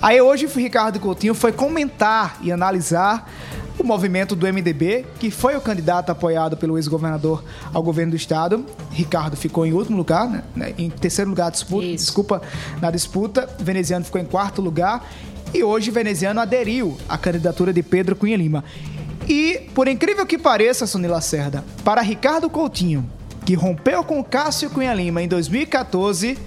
Aí 0.00 0.20
hoje 0.20 0.46
o 0.46 0.48
Ricardo 0.48 1.00
Coutinho 1.00 1.34
foi 1.34 1.50
comentar 1.50 2.38
e 2.40 2.52
analisar 2.52 3.28
o 3.76 3.84
movimento 3.84 4.36
do 4.36 4.46
MDB, 4.46 5.04
que 5.18 5.30
foi 5.30 5.56
o 5.56 5.60
candidato 5.60 6.10
apoiado 6.10 6.56
pelo 6.56 6.78
ex-governador 6.78 7.44
ao 7.72 7.82
governo 7.82 8.12
do 8.12 8.16
estado. 8.16 8.64
Ricardo 8.92 9.36
ficou 9.36 9.66
em 9.66 9.72
último 9.72 9.96
lugar, 9.96 10.28
né? 10.28 10.42
né 10.54 10.74
em 10.78 10.88
terceiro 10.88 11.30
lugar 11.30 11.50
disputa, 11.50 11.86
desculpa, 11.86 12.42
na 12.80 12.90
disputa. 12.92 13.48
Veneziano 13.58 14.04
ficou 14.04 14.20
em 14.20 14.24
quarto 14.24 14.62
lugar. 14.62 15.04
E 15.52 15.64
hoje 15.64 15.90
Veneziano 15.90 16.40
aderiu 16.40 16.96
à 17.08 17.18
candidatura 17.18 17.72
de 17.72 17.82
Pedro 17.82 18.14
Cunha 18.14 18.36
Lima. 18.36 18.62
E, 19.28 19.68
por 19.74 19.88
incrível 19.88 20.24
que 20.26 20.38
pareça, 20.38 20.86
Sonila 20.86 21.16
Lacerda, 21.16 21.64
para 21.84 22.00
Ricardo 22.02 22.48
Coutinho, 22.48 23.08
que 23.44 23.54
rompeu 23.54 24.04
com 24.04 24.22
Cássio 24.22 24.70
Cunha 24.70 24.94
Lima 24.94 25.22
em 25.22 25.28
2014, 25.28 26.38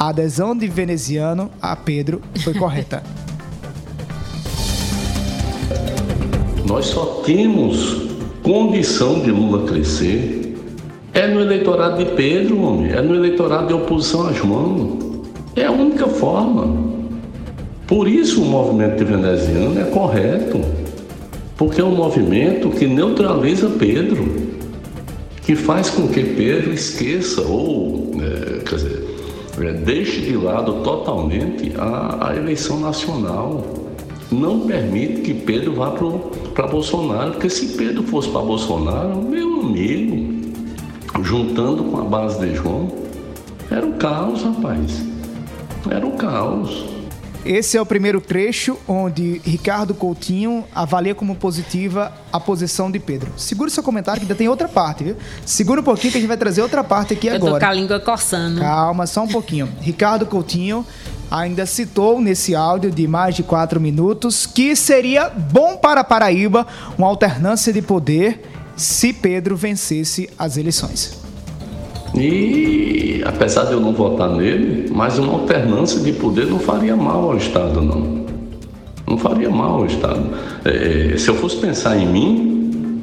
a 0.00 0.08
adesão 0.08 0.56
de 0.56 0.66
veneziano 0.66 1.50
a 1.60 1.76
Pedro 1.76 2.22
foi 2.42 2.54
correta. 2.54 3.02
Nós 6.66 6.86
só 6.86 7.22
temos 7.26 8.08
condição 8.42 9.20
de 9.20 9.30
Lula 9.30 9.66
crescer 9.68 10.56
é 11.12 11.26
no 11.26 11.42
eleitorado 11.42 12.02
de 12.02 12.12
Pedro, 12.12 12.62
homem. 12.62 12.90
é 12.90 13.02
no 13.02 13.14
eleitorado 13.14 13.66
de 13.66 13.74
oposição 13.74 14.28
a 14.28 14.32
João. 14.32 14.98
É 15.54 15.66
a 15.66 15.70
única 15.70 16.06
forma. 16.06 16.82
Por 17.86 18.08
isso 18.08 18.40
o 18.40 18.46
movimento 18.46 19.04
veneziano 19.04 19.78
é 19.78 19.84
correto, 19.84 20.62
porque 21.58 21.78
é 21.78 21.84
um 21.84 21.94
movimento 21.94 22.70
que 22.70 22.86
neutraliza 22.86 23.68
Pedro, 23.68 24.50
que 25.42 25.54
faz 25.54 25.90
com 25.90 26.08
que 26.08 26.22
Pedro 26.22 26.72
esqueça 26.72 27.42
ou, 27.42 28.12
é, 28.14 28.60
quer 28.60 28.76
dizer, 28.76 28.99
deixe 29.84 30.20
de 30.22 30.36
lado 30.36 30.82
totalmente 30.82 31.72
a, 31.76 32.28
a 32.30 32.36
eleição 32.36 32.80
nacional 32.80 33.62
não 34.30 34.60
permite 34.60 35.22
que 35.22 35.34
Pedro 35.34 35.74
vá 35.74 35.90
para 36.54 36.66
Bolsonaro, 36.66 37.32
porque 37.32 37.50
se 37.50 37.76
Pedro 37.76 38.02
fosse 38.04 38.28
para 38.28 38.42
Bolsonaro, 38.42 39.20
meu 39.22 39.60
amigo, 39.60 40.52
juntando 41.22 41.84
com 41.84 41.98
a 41.98 42.04
base 42.04 42.38
de 42.38 42.54
João, 42.54 42.88
era 43.70 43.84
o 43.86 43.92
caos, 43.94 44.42
rapaz. 44.42 45.04
Era 45.90 46.06
o 46.06 46.12
caos. 46.12 46.99
Esse 47.44 47.76
é 47.76 47.80
o 47.80 47.86
primeiro 47.86 48.20
trecho 48.20 48.78
onde 48.86 49.40
Ricardo 49.44 49.94
Coutinho 49.94 50.64
avalia 50.74 51.14
como 51.14 51.34
positiva 51.34 52.12
a 52.30 52.38
posição 52.38 52.90
de 52.90 52.98
Pedro. 52.98 53.32
Segura 53.36 53.70
seu 53.70 53.82
comentário 53.82 54.20
que 54.20 54.24
ainda 54.24 54.34
tem 54.34 54.48
outra 54.48 54.68
parte, 54.68 55.04
viu? 55.04 55.16
Segura 55.46 55.80
um 55.80 55.84
pouquinho 55.84 56.12
que 56.12 56.18
a 56.18 56.20
gente 56.20 56.28
vai 56.28 56.36
trazer 56.36 56.60
outra 56.60 56.84
parte 56.84 57.14
aqui 57.14 57.28
Eu 57.28 57.36
agora. 57.36 57.52
Eu 57.52 57.54
tô 57.54 57.66
com 57.66 57.70
a 57.70 57.74
língua 57.74 58.00
coçando. 58.00 58.60
Calma, 58.60 59.06
só 59.06 59.22
um 59.22 59.28
pouquinho. 59.28 59.68
Ricardo 59.80 60.26
Coutinho 60.26 60.86
ainda 61.30 61.64
citou 61.64 62.20
nesse 62.20 62.54
áudio 62.54 62.90
de 62.90 63.06
mais 63.06 63.34
de 63.34 63.42
quatro 63.42 63.80
minutos 63.80 64.46
que 64.46 64.76
seria 64.76 65.30
bom 65.30 65.76
para 65.76 66.04
Paraíba 66.04 66.66
uma 66.98 67.06
alternância 67.06 67.72
de 67.72 67.80
poder 67.80 68.42
se 68.76 69.12
Pedro 69.12 69.56
vencesse 69.56 70.28
as 70.38 70.56
eleições. 70.56 71.29
E 72.14 73.22
apesar 73.24 73.64
de 73.64 73.72
eu 73.72 73.80
não 73.80 73.92
votar 73.92 74.30
nele, 74.30 74.90
mas 74.90 75.18
uma 75.18 75.32
alternância 75.32 76.00
de 76.00 76.12
poder 76.12 76.46
não 76.46 76.58
faria 76.58 76.96
mal 76.96 77.30
ao 77.30 77.36
Estado, 77.36 77.80
não. 77.80 78.20
Não 79.06 79.18
faria 79.18 79.50
mal 79.50 79.80
ao 79.80 79.86
Estado. 79.86 80.22
É, 80.64 81.16
se 81.16 81.28
eu 81.28 81.34
fosse 81.34 81.56
pensar 81.56 81.96
em 81.96 82.06
mim, 82.06 83.02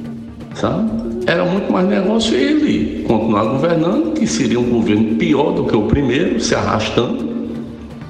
sabe? 0.56 0.90
Era 1.26 1.46
muito 1.46 1.72
mais 1.72 1.88
negócio 1.88 2.36
ele 2.36 3.04
continuar 3.04 3.46
governando, 3.46 4.14
que 4.14 4.26
seria 4.26 4.60
um 4.60 4.70
governo 4.70 5.16
pior 5.16 5.52
do 5.52 5.66
que 5.66 5.76
o 5.76 5.84
primeiro, 5.84 6.40
se 6.40 6.56
arrastando, 6.56 7.28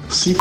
se 0.08 0.36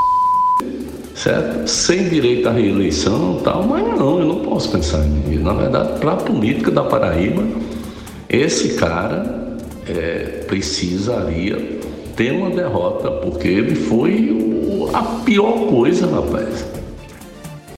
certo? 1.15 1.67
Sem 1.67 2.07
direito 2.07 2.47
à 2.47 2.51
reeleição 2.51 3.39
tal, 3.43 3.63
mas 3.63 3.83
não, 3.97 4.19
eu 4.19 4.25
não 4.25 4.39
posso 4.41 4.71
pensar 4.71 4.99
nisso. 4.99 5.43
Na 5.43 5.53
verdade, 5.53 5.99
para 5.99 6.13
a 6.13 6.15
política 6.15 6.69
da 6.69 6.83
Paraíba, 6.83 7.43
esse 8.29 8.75
cara 8.75 9.46
é, 9.89 10.43
precisaria 10.47 11.79
ter 12.15 12.31
uma 12.31 12.49
derrota, 12.49 13.11
porque 13.11 13.47
ele 13.47 13.75
foi 13.75 14.35
a 14.93 15.03
pior 15.23 15.67
coisa, 15.67 16.07
rapaz. 16.07 16.76